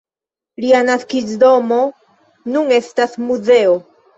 [0.63, 1.77] Lia naskiĝdomo
[2.57, 3.79] nun estas muzeo.